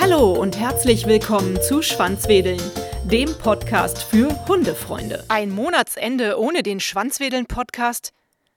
[0.00, 2.60] Hallo und herzlich willkommen zu Schwanzwedeln,
[3.04, 5.24] dem Podcast für Hundefreunde.
[5.28, 8.12] Ein Monatsende ohne den Schwanzwedeln-Podcast?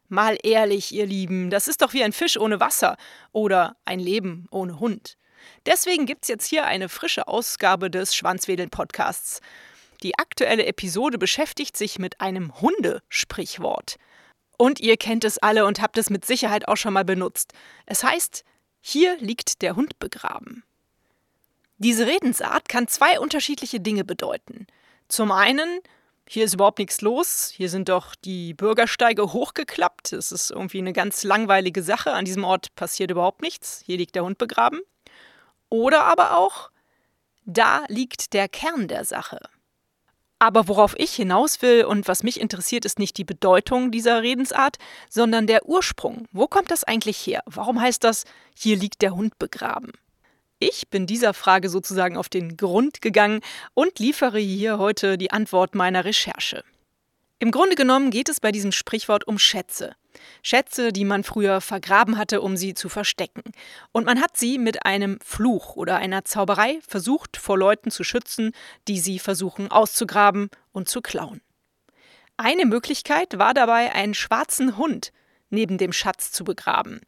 [0.10, 2.98] Mal ehrlich, ihr Lieben, das ist doch wie ein Fisch ohne Wasser
[3.32, 5.18] oder ein Leben ohne Hund.
[5.66, 9.40] Deswegen gibt's jetzt hier eine frische Ausgabe des Schwanzwedeln-Podcasts.
[10.02, 13.98] Die aktuelle Episode beschäftigt sich mit einem Hundesprichwort.
[14.58, 17.54] Und ihr kennt es alle und habt es mit Sicherheit auch schon mal benutzt.
[17.86, 18.44] Es heißt,
[18.82, 20.64] hier liegt der Hund begraben.
[21.78, 24.68] Diese Redensart kann zwei unterschiedliche Dinge bedeuten.
[25.08, 25.80] Zum einen,
[26.28, 30.94] hier ist überhaupt nichts los, hier sind doch die Bürgersteige hochgeklappt, es ist irgendwie eine
[30.94, 34.80] ganz langweilige Sache, an diesem Ort passiert überhaupt nichts, hier liegt der Hund begraben.
[35.70, 36.70] Oder aber auch,
[37.46, 39.40] da liegt der Kern der Sache.
[40.44, 44.76] Aber worauf ich hinaus will und was mich interessiert, ist nicht die Bedeutung dieser Redensart,
[45.10, 46.28] sondern der Ursprung.
[46.34, 47.44] Wo kommt das eigentlich her?
[47.46, 49.94] Warum heißt das, hier liegt der Hund begraben?
[50.60, 53.40] Ich bin dieser Frage sozusagen auf den Grund gegangen
[53.74, 56.66] und liefere hier heute die Antwort meiner Recherche.
[57.40, 59.96] Im Grunde genommen geht es bei diesem Sprichwort um Schätze.
[60.42, 63.44] Schätze, die man früher vergraben hatte, um sie zu verstecken.
[63.92, 68.52] Und man hat sie mit einem Fluch oder einer Zauberei versucht, vor Leuten zu schützen,
[68.88, 71.42] die sie versuchen auszugraben und zu klauen.
[72.38, 75.12] Eine Möglichkeit war dabei, einen schwarzen Hund
[75.50, 77.02] neben dem Schatz zu begraben.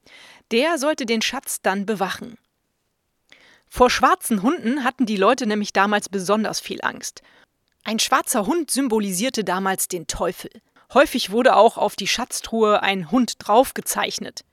[0.52, 2.38] Der sollte den Schatz dann bewachen.
[3.67, 7.23] Vor schwarzen Hunden hatten die Leute nämlich damals besonders viel Angst.
[7.84, 10.50] Ein schwarzer Hund symbolisierte damals den Teufel.
[10.96, 14.46] Häufig wurde auch auf die Schatztruhe ein Hund draufgezeichnet.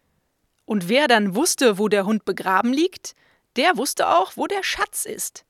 [0.65, 3.15] Und wer dann wusste, wo der Hund begraben liegt,
[3.55, 5.45] der wusste auch, wo der Schatz ist.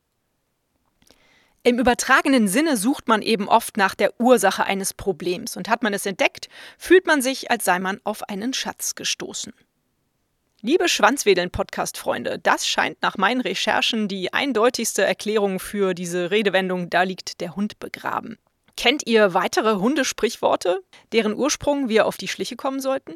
[1.62, 5.94] Im übertragenen Sinne sucht man eben oft nach der Ursache eines Problems und hat man
[5.94, 9.54] es entdeckt, fühlt man sich, als sei man auf einen Schatz gestoßen.
[10.60, 17.40] Liebe Schwanzwedeln-Podcast-Freunde, das scheint nach meinen Recherchen die eindeutigste Erklärung für diese Redewendung, da liegt
[17.40, 18.38] der Hund begraben.
[18.76, 23.14] Kennt ihr weitere Hundesprichworte, deren Ursprung wir auf die Schliche kommen sollten?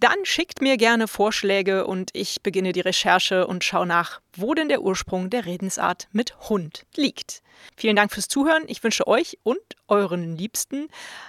[0.00, 4.68] Dann schickt mir gerne Vorschläge und ich beginne die Recherche und schaue nach, wo denn
[4.68, 7.42] der Ursprung der Redensart mit Hund liegt.
[7.76, 8.64] Vielen Dank fürs Zuhören.
[8.66, 10.88] Ich wünsche euch und euren Liebsten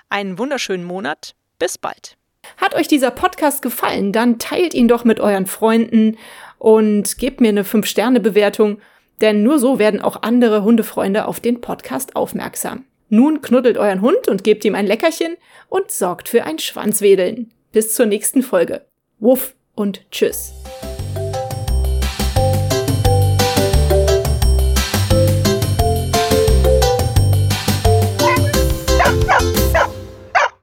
[0.09, 1.35] einen wunderschönen Monat.
[1.59, 2.17] Bis bald.
[2.57, 6.17] Hat euch dieser Podcast gefallen, dann teilt ihn doch mit euren Freunden
[6.57, 8.79] und gebt mir eine 5-Sterne-Bewertung,
[9.21, 12.85] denn nur so werden auch andere Hundefreunde auf den Podcast aufmerksam.
[13.09, 15.37] Nun knuddelt euren Hund und gebt ihm ein Leckerchen
[15.69, 17.51] und sorgt für ein Schwanzwedeln.
[17.71, 18.85] Bis zur nächsten Folge.
[19.19, 20.53] Wuff und tschüss.